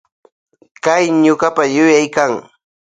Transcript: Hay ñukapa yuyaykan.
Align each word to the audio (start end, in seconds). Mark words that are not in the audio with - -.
Hay 0.85 1.05
ñukapa 1.23 1.63
yuyaykan. 1.75 2.31